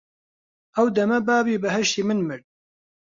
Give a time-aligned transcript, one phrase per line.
[0.75, 2.45] ئەو دەمە بابی بەهەشتی من مرد